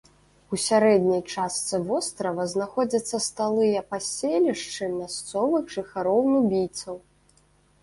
[0.55, 6.95] У сярэдняй частцы вострава знаходзяцца сталыя паселішчы мясцовых жыхароў-нубійцаў.